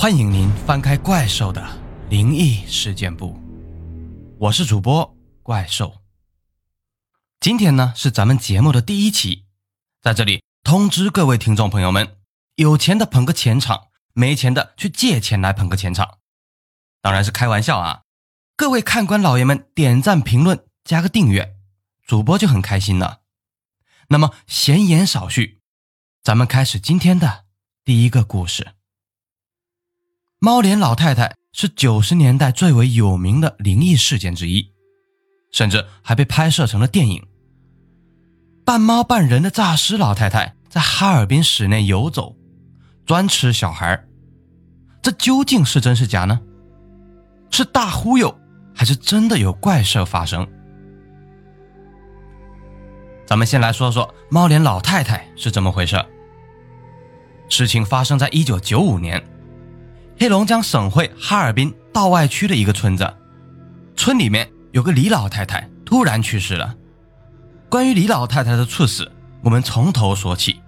[0.00, 1.62] 欢迎您翻开怪兽的
[2.08, 3.38] 灵异事件簿，
[4.38, 6.00] 我是主播怪兽。
[7.38, 9.44] 今天呢是咱们节目的第一期，
[10.00, 12.16] 在这里通知各位听众朋友们，
[12.54, 16.16] 有钱的捧个钱场，没钱的去借钱来捧个钱场，
[17.02, 18.04] 当然是开玩笑啊！
[18.56, 21.56] 各位看官老爷们，点赞、评论、加个订阅，
[22.06, 23.20] 主播就很开心了。
[24.08, 25.60] 那么闲言少叙，
[26.22, 27.44] 咱们开始今天的
[27.84, 28.76] 第一个故事。
[30.42, 34.72] 猫脸老太太是九十年代最为有名的灵异事件之一，
[35.52, 37.22] 甚至还被拍摄成了电影。
[38.64, 42.34] 半猫半人的诈尸老太太在哈尔滨室内游走，
[43.04, 44.02] 专吃小孩
[45.02, 46.40] 这究竟是真是假呢？
[47.50, 48.34] 是大忽悠，
[48.74, 50.48] 还是真的有怪事发生？
[53.26, 56.02] 咱们先来说说猫脸老太太是怎么回事。
[57.50, 59.22] 事情发生在一九九五年。
[60.20, 63.10] 黑龙江省会哈尔滨道外区的一个村子，
[63.96, 66.76] 村里面有个李老太太突然去世了。
[67.70, 69.10] 关于李老太太的猝死，
[69.42, 70.60] 我们从头说起。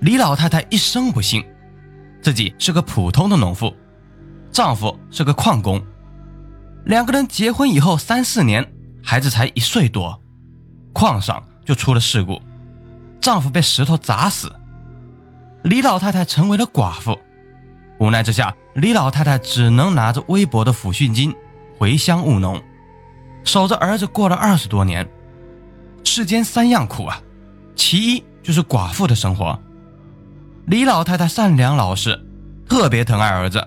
[0.00, 1.44] 李老太太一生不幸，
[2.22, 3.74] 自己是个普通的农妇，
[4.52, 5.84] 丈夫是个矿工。
[6.84, 8.64] 两个人结婚以后三四年，
[9.02, 10.16] 孩子才一岁多，
[10.92, 12.40] 矿上就出了事故，
[13.20, 14.54] 丈夫被石头砸死，
[15.64, 17.18] 李老太太成为了寡妇。
[17.98, 21.34] 无奈之下，李老太太只能拿着微薄的抚恤金
[21.76, 22.60] 回乡务农，
[23.44, 25.06] 守着儿子过了二十多年。
[26.04, 27.20] 世间三样苦啊，
[27.74, 29.58] 其一就是寡妇的生活。
[30.66, 32.18] 李老太太善良老实，
[32.68, 33.66] 特别疼爱儿子，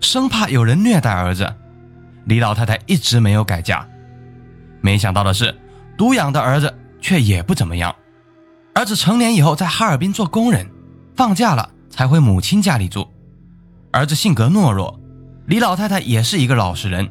[0.00, 1.52] 生怕有人虐待儿子。
[2.24, 3.86] 李老太太一直没有改嫁。
[4.80, 5.56] 没想到的是，
[5.96, 7.94] 独养的儿子却也不怎么样。
[8.74, 10.68] 儿子成年以后，在哈尔滨做工人，
[11.14, 13.06] 放假了才回母亲家里住。
[13.92, 15.00] 儿子性格懦弱，
[15.46, 17.10] 李老太太也是一个老实人，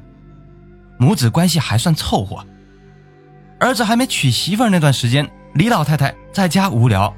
[0.98, 2.46] 母子关系还算凑合。
[3.60, 7.14] 儿子还没娶媳妇那段时间，李老太太在家无聊，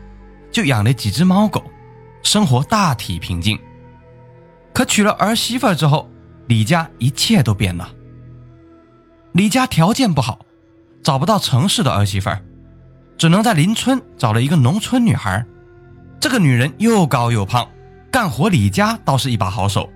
[0.52, 1.64] 就养了几只猫狗，
[2.24, 3.60] 生活大体平静。
[4.74, 6.10] 可娶了儿媳妇之后，
[6.48, 7.88] 李家一切都变了。
[9.34, 10.40] 李家条件不好，
[11.04, 12.32] 找不到城市的儿媳妇，
[13.16, 15.46] 只能在邻村找了一个农村女孩。
[16.20, 17.68] 这个女人又高又胖。
[18.12, 19.90] 干活，李家倒是一把好手，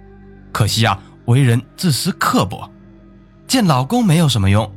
[0.54, 2.72] 可惜啊，为人自私刻薄，
[3.46, 4.74] 见老公没有什么用。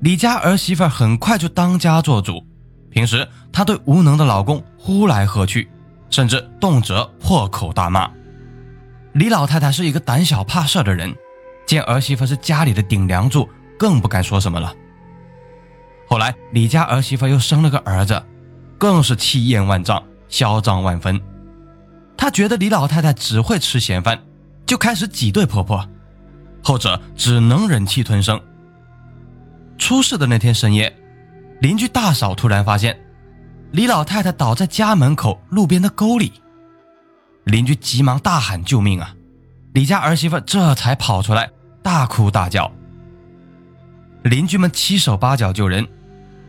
[0.00, 2.46] 李家儿媳妇很快就当家做主，
[2.88, 5.68] 平时她对无能的老公呼来喝去，
[6.10, 8.08] 甚至动辄破口大骂。
[9.14, 11.12] 李老太太是一个胆小怕事的人，
[11.66, 14.72] 见儿媳妇是家里的顶梁柱，更不敢说什么了。
[16.06, 18.22] 后来李家儿媳妇又生了个儿子，
[18.78, 21.20] 更是气焰万丈，嚣张万分。
[22.16, 24.20] 她觉得李老太太只会吃闲饭，
[24.66, 25.86] 就开始挤兑婆婆，
[26.62, 28.40] 后者只能忍气吞声。
[29.78, 30.94] 出事的那天深夜，
[31.60, 32.98] 邻居大嫂突然发现
[33.70, 36.32] 李老太太倒在家门口路边的沟里，
[37.44, 39.14] 邻居急忙大喊救命啊！
[39.74, 41.50] 李家儿媳妇这才跑出来
[41.82, 42.72] 大哭大叫。
[44.22, 45.86] 邻居们七手八脚救人，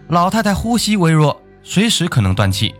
[0.08, 2.74] 老太太呼吸微弱，随时可能断气。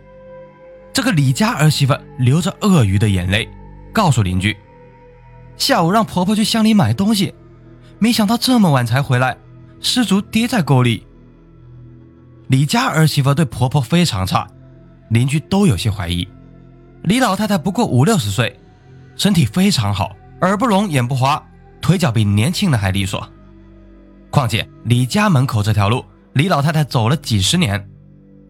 [0.92, 3.48] 这个李家儿媳妇流着鳄鱼的眼泪，
[3.92, 4.56] 告诉邻居
[5.56, 7.32] ：“下午让婆婆去乡里买东西，
[7.98, 9.36] 没想到这么晚才回来，
[9.80, 11.06] 失足跌在沟里。”
[12.48, 14.48] 李家儿媳妇对婆婆非常差，
[15.10, 16.26] 邻居都有些怀疑。
[17.02, 18.58] 李老太太不过五六十岁，
[19.16, 21.40] 身体非常好，耳不聋眼不花，
[21.80, 23.26] 腿脚比年轻的还利索。
[24.30, 27.88] 况且李家门口这条路，李老太太走了几十年，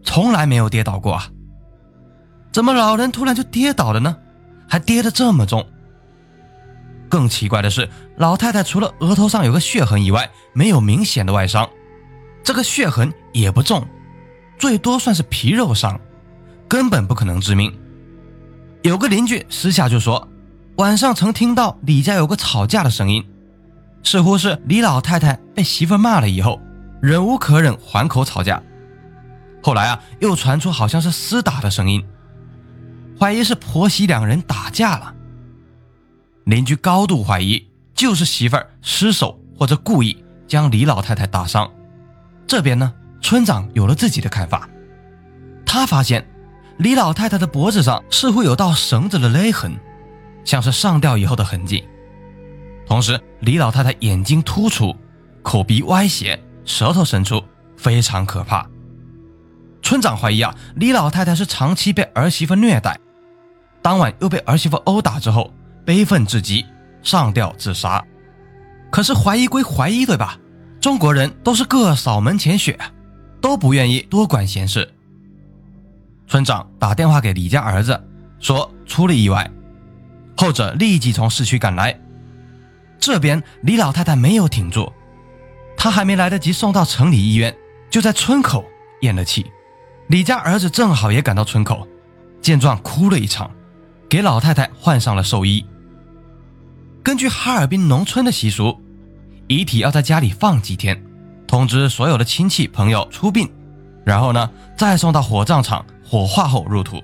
[0.03, 1.29] 从来没有跌倒过啊。
[2.51, 4.15] 怎么老人突然就跌倒了呢？
[4.67, 5.65] 还跌得这么重。
[7.09, 11.67] 更奇怪的是，老太太除了额头上有个血痕以外，没有明显的外伤，
[12.43, 13.83] 这个血痕也不重，
[14.59, 15.99] 最多算是皮肉伤，
[16.67, 17.75] 根本不可能致命。
[18.83, 20.27] 有个邻居私下就说，
[20.77, 23.27] 晚上曾听到李家有个吵架的声音，
[24.03, 26.61] 似乎是李老太太被媳妇骂了以后，
[27.01, 28.61] 忍无可忍还口吵架。
[29.63, 32.05] 后来啊，又传出好像是厮打的声音。
[33.19, 35.13] 怀疑是婆媳两人打架了，
[36.45, 41.69] 邻居高度怀疑就是媳妇儿失手或者故意将李老太太打伤。
[42.47, 44.69] 这边呢，村长有了自己的看法，
[45.65, 46.25] 他发现
[46.77, 49.77] 李老太太的脖子上似乎有道绳子的勒痕，
[50.45, 51.83] 像是上吊以后的痕迹。
[52.87, 54.95] 同时，李老太太眼睛突出，
[55.43, 57.43] 口鼻歪斜，舌头伸出，
[57.75, 58.65] 非常可怕。
[59.81, 62.97] 村长怀疑啊，李老太太是长期被儿媳妇虐待。
[63.81, 65.53] 当晚又被儿媳妇殴打之后，
[65.85, 66.65] 悲愤至极，
[67.01, 68.03] 上吊自杀。
[68.91, 70.37] 可是怀疑归怀疑，对吧？
[70.81, 72.77] 中国人都是各扫门前雪，
[73.41, 74.89] 都不愿意多管闲事。
[76.27, 78.01] 村长打电话给李家儿子，
[78.39, 79.49] 说出了意外，
[80.37, 81.99] 后者立即从市区赶来。
[82.99, 84.91] 这边李老太太没有挺住，
[85.77, 87.55] 她还没来得及送到城里医院，
[87.89, 88.65] 就在村口
[89.01, 89.49] 咽了气。
[90.07, 91.87] 李家儿子正好也赶到村口，
[92.41, 93.49] 见状哭了一场，
[94.09, 95.63] 给老太太换上了寿衣。
[97.03, 98.75] 根据哈尔滨农村的习俗，
[99.47, 101.01] 遗体要在家里放几天，
[101.47, 103.47] 通知所有的亲戚朋友出殡，
[104.03, 107.01] 然后呢再送到火葬场火化后入土。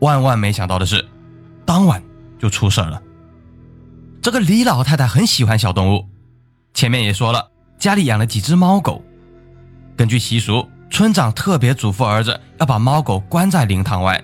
[0.00, 1.06] 万万没想到的是，
[1.64, 2.02] 当晚
[2.38, 3.00] 就出事了。
[4.20, 6.04] 这个李老太太很喜欢小动物，
[6.74, 7.48] 前面也说了，
[7.78, 9.02] 家里养了几只猫狗。
[9.96, 14.22] 根据习俗，村长特别嘱咐儿子要把猫狗关在灵堂外，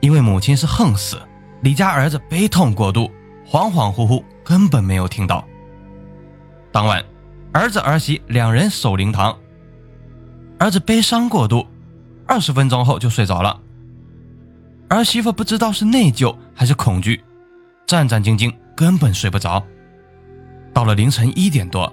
[0.00, 1.20] 因为母亲是横死，
[1.62, 3.10] 李家儿子悲痛过度，
[3.46, 5.44] 恍恍惚惚，根本没有听到。
[6.72, 7.04] 当晚，
[7.52, 9.36] 儿子儿媳两人守灵堂，
[10.58, 11.66] 儿子悲伤过度，
[12.26, 13.60] 二十分钟后就睡着了。
[14.88, 17.22] 儿媳妇不知道是内疚还是恐惧，
[17.86, 18.52] 战战兢兢。
[18.76, 19.64] 根本睡不着。
[20.74, 21.90] 到了凌晨一点多，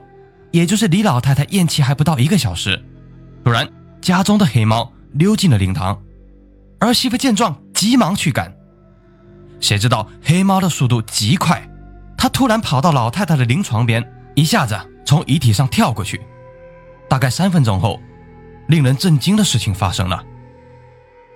[0.52, 2.78] 也就是李老太太咽气还不到一个小时，
[3.42, 3.66] 突然
[4.02, 5.98] 家中的黑猫溜进了灵堂。
[6.80, 8.56] 儿媳妇见状，急忙去赶。
[9.60, 11.70] 谁知道黑猫的速度极快，
[12.18, 14.02] 它突然跑到老太太的灵床边，
[14.36, 16.22] 一下子从遗体上跳过去。
[17.10, 18.00] 大概三分钟后，
[18.70, 20.24] 令人震惊的事情发生了：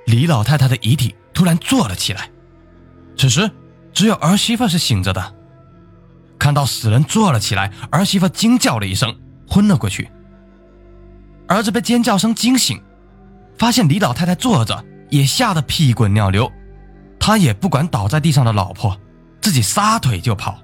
[0.05, 2.29] 李老太太的遗体突然坐了起来。
[3.17, 3.51] 此时，
[3.91, 5.35] 只有儿媳妇是醒着的。
[6.39, 9.13] 看到死人坐了起来，儿媳妇惊叫了一声，
[9.49, 10.09] 昏了过去。
[11.49, 12.81] 儿子被尖叫声惊醒，
[13.57, 16.51] 发现李老太太坐着，也吓得屁滚尿流。
[17.19, 18.97] 他也不管倒在地上的老婆，
[19.41, 20.57] 自己撒腿就跑。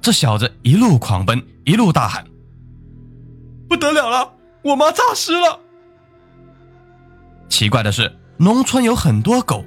[0.00, 2.24] 这小子一路狂奔，一路大喊
[3.68, 4.32] ：“不得了了，
[4.62, 5.58] 我妈诈尸了！”
[7.48, 9.64] 奇怪的是，农村有很多狗，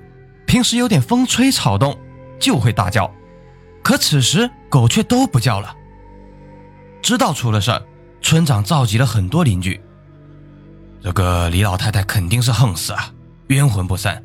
[0.47, 1.99] 平时有点风吹草动
[2.39, 3.11] 就会大叫。
[3.83, 5.75] 可此时狗却都不叫了。
[7.01, 7.81] 知道出了事儿，
[8.21, 9.81] 村长召集了很多邻居。
[11.03, 13.11] 这个李老太太肯定是横死啊，
[13.51, 14.23] 冤魂不散，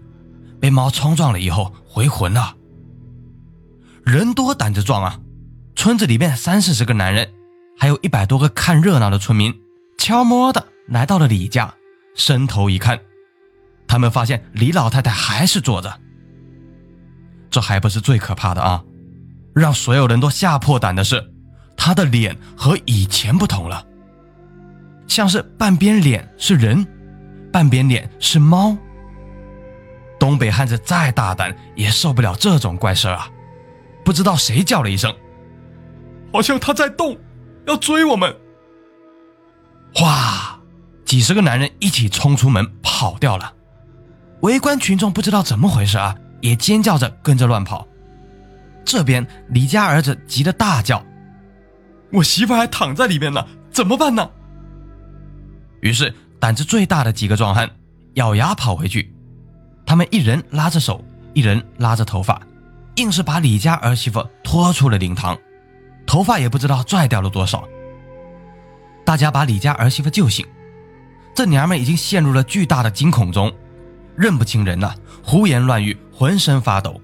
[0.60, 2.54] 被猫冲撞了以后回魂了。
[4.04, 5.18] 人多胆子壮啊！
[5.74, 7.28] 村子里面三四十个男人，
[7.76, 9.52] 还有一百多个看热闹的村民，
[9.98, 11.74] 悄摸的来到了李家，
[12.14, 13.00] 伸头一看，
[13.88, 16.00] 他们发现李老太太还是坐着。
[17.50, 18.84] 这还不是最可怕的啊！
[19.54, 21.32] 让所有人都吓破胆的是，
[21.76, 23.84] 她的脸和以前不同了，
[25.08, 26.86] 像是半边脸是人，
[27.52, 28.76] 半边脸是猫。
[30.26, 33.30] 东北汉子再大胆也受不了这种怪事啊！
[34.04, 35.14] 不知道谁叫了一声，
[36.32, 37.16] 好像他在动，
[37.64, 38.36] 要追我们。
[39.94, 40.60] 哗，
[41.04, 43.52] 几十个男人一起冲出门跑掉了，
[44.40, 47.86] 围观群众不知道怎么回事啊，也尖叫着跟着乱跑。
[48.84, 51.00] 这边李家儿子急得大叫
[52.10, 54.28] ：“我媳妇还躺在里面呢，怎么办呢？”
[55.82, 57.70] 于是胆子最大的几个壮汉
[58.14, 59.14] 咬牙跑回去，
[59.86, 61.02] 他们一人拉着手，
[61.32, 62.38] 一人拉着头发，
[62.96, 65.38] 硬是把李家儿媳妇拖出了灵堂，
[66.04, 67.62] 头发也不知道拽掉了多少。
[69.04, 70.44] 大家把李家儿媳妇救醒，
[71.32, 73.54] 这娘们已经陷入了巨大的惊恐中，
[74.16, 77.00] 认不清人了，胡言乱语，浑身发抖。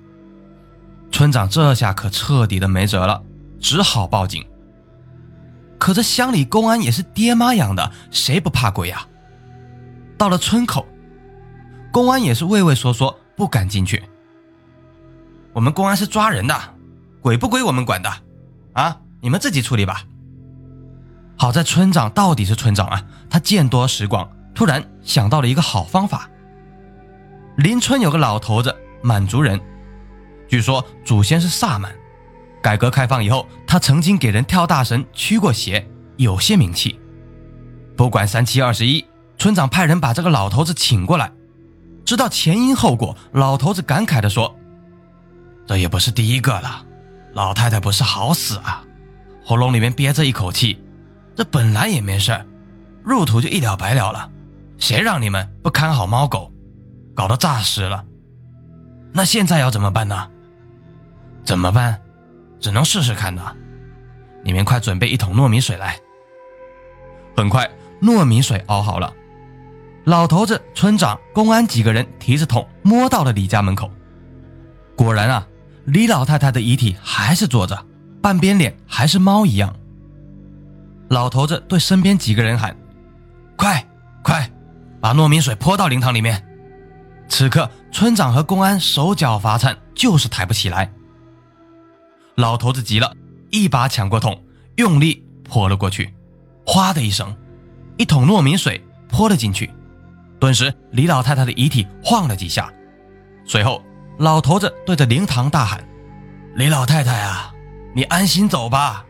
[1.12, 3.22] 村长这下可彻底的没辙了，
[3.60, 4.44] 只好报警。
[5.78, 9.06] 可这乡里公安也是爹妈养的，谁不怕鬼呀？
[10.16, 10.86] 到了村口，
[11.92, 14.02] 公安也是畏畏缩缩，不敢进去。
[15.52, 16.58] 我们公安是抓人的，
[17.20, 18.10] 鬼不归我们管的，
[18.72, 20.02] 啊，你们自己处理吧。
[21.36, 26.30] 好在村长到底是村长啊，他见多识广，突然想到了一个好方法。
[27.56, 29.60] 邻村有个老头子，满族人。
[30.48, 31.92] 据说祖先是萨满，
[32.62, 36.98] 改革开放以后，他曾经给人跳大神、驱过邪，有些名气。
[37.94, 39.04] 不管三七二十一，
[39.36, 41.30] 村长派人把这个老头子请过来，
[42.04, 44.54] 知道前因后果，老头子感慨地说
[45.66, 46.84] ：“这也不是第一个了，
[47.32, 48.84] 老太太不是好死啊，
[49.44, 50.82] 喉咙里面憋着一口气，
[51.34, 52.44] 这本来也没事
[53.02, 54.30] 入土就一了百了了，
[54.78, 56.52] 谁让你们不看好猫狗，
[57.14, 58.04] 搞得诈尸了？
[59.12, 60.28] 那现在要怎么办呢？”
[61.44, 62.00] 怎么办？
[62.60, 63.42] 只能试试看呢。
[64.44, 65.96] 你们快准备一桶糯米水来。
[67.36, 67.68] 很快，
[68.00, 69.12] 糯米水熬好了。
[70.04, 73.90] 老头子、村长、公安几个人提着桶摸到了李家门口。
[74.96, 75.46] 果然啊，
[75.84, 77.86] 李老太太的遗体还是坐着，
[78.20, 79.74] 半边脸还是猫一样。
[81.08, 82.76] 老头子对身边几个人喊
[83.56, 83.86] ：“快
[84.24, 84.50] 快，
[85.00, 86.44] 把糯米水泼到灵堂里面！”
[87.28, 90.92] 此刻，村长和公安手脚发颤，就是抬不起来。
[92.34, 93.14] 老头子急了，
[93.50, 94.42] 一把抢过桶，
[94.76, 96.12] 用力泼了过去。
[96.66, 97.36] 哗的一声，
[97.96, 99.70] 一桶糯米水泼了进去，
[100.42, 102.68] 顿时李老太太的遗体晃了几下。
[103.44, 103.80] 随后，
[104.18, 105.86] 老头子对着灵堂大喊
[106.58, 107.54] ：“李老太太啊，
[107.94, 109.06] 你安心走吧，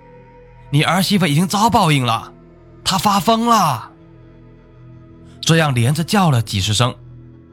[0.69, 2.31] 你儿媳妇已经遭报应了，
[2.85, 3.91] 她发疯了。”
[5.41, 6.95] 这样连着叫了几十声，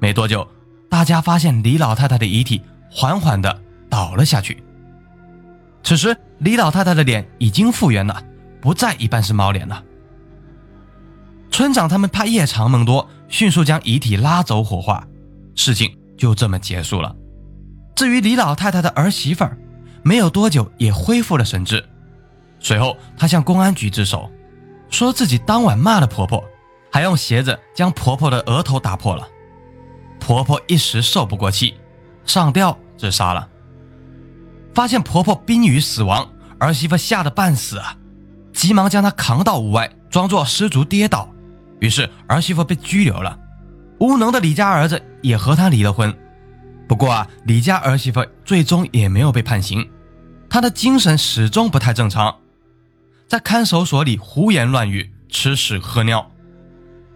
[0.02, 0.46] 没多久。
[0.90, 4.62] 大家发现李老太太的遗体缓缓地倒了下去。
[5.84, 8.22] 此时，李老太太的脸已经复原了，
[8.60, 9.82] 不再一半是猫脸了。
[11.60, 15.06] 村长他们怕夜长梦多，迅速将遗体拉走火化，
[15.56, 17.14] 事情就这么结束了。
[17.98, 19.58] 至于李老太太的儿媳妇儿，
[20.02, 21.86] 没有多久也恢复了神智。
[22.62, 24.32] 随后，她向公安局自首，
[24.90, 26.42] 说自己当晚骂了婆婆，
[26.94, 29.28] 还用鞋子将婆婆的额头打破了。
[30.18, 31.76] 婆婆一时受不过气，
[32.24, 33.46] 上吊自杀了。
[34.74, 36.26] 发现婆婆濒于死亡，
[36.58, 37.98] 儿媳妇吓得半死啊，
[38.54, 41.30] 急忙将她扛到屋外，装作失足跌倒。
[41.80, 43.38] 于是儿媳妇被拘留了。
[44.00, 46.14] 无能的李家儿子也和她离了婚。
[46.88, 49.88] 不过啊，李家儿媳妇最终也没有被判刑，
[50.50, 52.36] 她的精神始终不太正常，
[53.28, 56.32] 在看守所里胡言乱语，吃屎喝尿。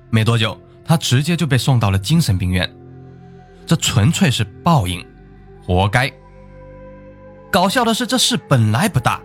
[0.10, 2.72] 没多久，她直接就被送到了精神病院。
[3.66, 5.04] 这纯粹是报应，
[5.66, 6.12] 活该。
[7.50, 9.22] 搞笑的是，这事本来不大，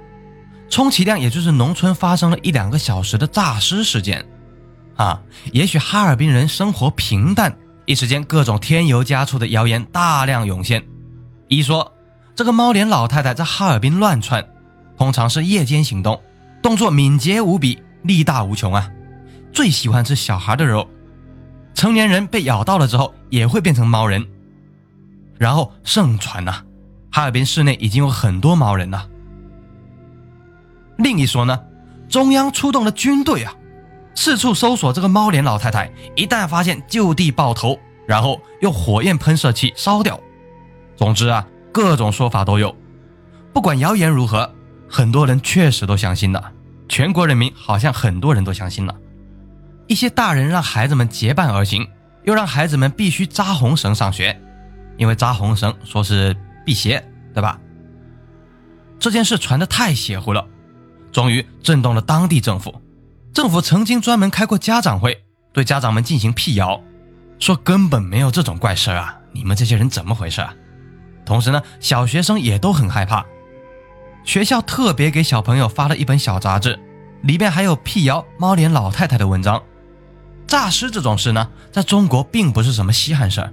[0.71, 4.25] 充其量也就是农村发生了一两个小时的诈尸事件，
[4.99, 10.85] 啊，也许哈尔滨人生活平淡，一时间各种添油加醋的谣言大量涌现。
[11.47, 11.95] 一说
[12.35, 14.45] 这个猫脸老太太在哈尔滨乱窜，
[14.97, 16.21] 通常是夜间行动，
[16.61, 18.91] 动作敏捷无比，力大无穷啊，
[19.53, 20.87] 最喜欢吃小孩的肉。
[21.75, 24.27] 成年人被咬到了之后也会变成猫人，
[25.39, 26.65] 然后盛传呐，
[27.09, 29.09] 哈尔滨市内已经有很多猫人了。
[30.97, 31.61] 另一说呢，
[32.09, 33.55] 中央出动了军队啊，
[34.21, 40.19] 四处搜索这个猫脸老太太，一旦发现就地爆头，然后用火焰喷射器烧掉。
[40.97, 42.75] 总之啊，各种说法都有。
[43.53, 44.53] 不管谣言如何，
[44.91, 46.53] 很多人确实都相信了，
[46.89, 48.93] 全国人民好像很多人都相信了。
[49.87, 51.87] 一些大人让孩子们结伴而行，
[52.25, 54.37] 又让孩子们必须扎红绳上学，
[54.97, 57.01] 因为扎红绳说是辟邪，
[57.33, 57.57] 对吧？
[58.99, 60.45] 这件事传得太邪乎了，
[61.13, 62.83] 终于震动了当地政府。
[63.33, 66.81] 政府曾经专门开过家长会，对家长们进行辟谣，
[67.39, 69.17] 说根本没有这种怪事啊！
[69.33, 70.55] 你们这些人怎么回事啊？
[71.25, 73.25] 同时呢，小学生也都很害怕。
[74.25, 76.79] 学校特别给小朋友发了一本小杂志，
[77.23, 79.63] 里边还有辟谣猫脸老太太的文章。
[80.47, 83.53] 诈尸这种事呢，在中国并不是什么稀罕事儿。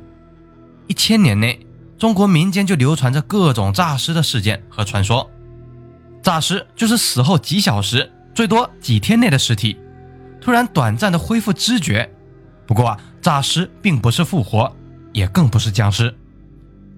[0.88, 1.60] 一千年内，
[2.00, 5.30] 中国民间就流传着各种诈尸的事件和传说。
[6.24, 9.76] 诈尸就是死后几小时，最多几天内的尸体，
[10.40, 12.08] 突然短暂的恢复知觉。
[12.68, 14.72] 不过啊，诈尸并不是复活，
[15.14, 16.14] 也更不是僵尸。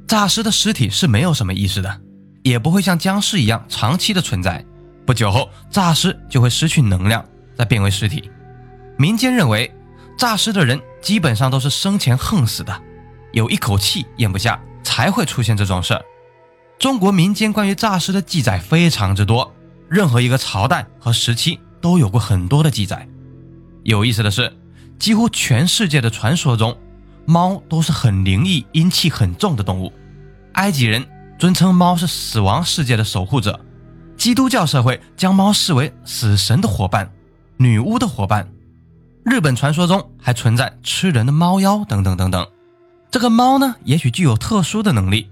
[0.07, 2.01] 诈尸的尸体是没有什么意识的，
[2.41, 4.65] 也不会像僵尸一样长期的存在。
[5.05, 7.23] 不久后，诈尸就会失去能量，
[7.55, 8.29] 再变为尸体。
[8.97, 9.71] 民间认为。
[10.17, 12.81] 诈尸的人基本上都是生前横死的，
[13.33, 16.03] 有一口气咽不下才会出现这种事儿。
[16.79, 19.53] 中国民间关于诈尸的记载非常之多，
[19.89, 23.07] 任何一个朝代和时期都有过很多的记载。
[23.83, 24.51] 有意思的是，
[24.99, 26.77] 几乎全世界的传说中，
[27.25, 29.91] 猫都是很灵异、阴气很重的动物。
[30.53, 31.05] 埃及人
[31.39, 33.59] 尊称猫是死亡世界的守护者，
[34.17, 37.09] 基督教社会将猫视为死神的伙伴、
[37.57, 38.49] 女巫的伙伴。
[39.23, 42.47] 日本传说中还存在吃人的猫妖等等等等，
[43.11, 45.29] 这个猫呢，也许具有特殊的能力，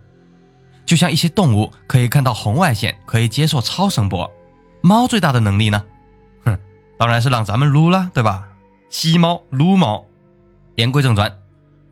[0.85, 4.29] 就像一些动物可以看到红外线，可以接受超声波。
[4.85, 5.83] 猫最大的能力呢，
[6.43, 6.59] 哼，
[6.99, 8.47] 当然是让咱们撸了，对吧？
[8.91, 10.05] 吸猫撸猫。
[10.75, 11.39] 言归正传，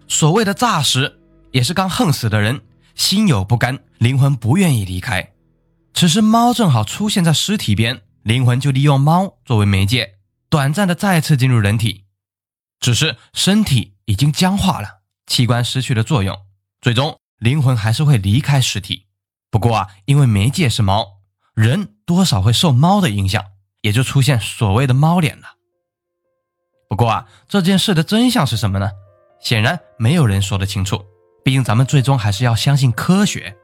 [0.07, 1.19] 所谓的诈尸，
[1.49, 2.61] 也是刚横死的人
[2.93, 5.31] 心有不甘，灵魂不愿意离开，
[5.95, 10.19] 此时猫正好出现在尸体边，灵魂就利用猫作为媒介。
[10.51, 12.03] 短暂的再次进入人体，
[12.79, 16.37] 只是身体已经僵化了，器官失去了作用，
[16.79, 19.07] 最终灵魂还是会离开尸体。
[19.49, 21.07] 不过啊，因为媒介是猫，
[21.55, 23.43] 人多少会受猫的影响，
[23.81, 25.55] 也就出现所谓的猫脸了。
[26.89, 28.91] 不过啊，这件事的真相是什么呢？
[29.41, 31.03] 显然没有人说得清楚，
[31.43, 33.55] 毕竟咱们最终还是要相信科学。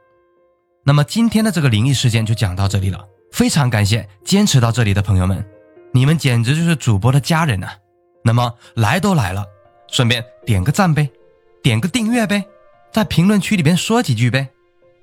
[0.84, 5.44] 那么今天的这个灵异事件就讲到这里了，非常感谢坚持到这里的朋友们，
[5.92, 7.68] 你们简直就是主播的家人呐！
[8.22, 9.44] 那么来都来了，
[9.88, 11.10] 顺便点个赞呗，
[11.62, 12.44] 点个订阅呗，
[12.92, 14.48] 在评论区里边说几句呗。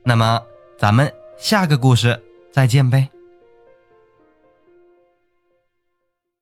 [0.03, 0.41] 那么
[0.77, 2.23] 咱们下个故事
[2.57, 3.16] 再见呗。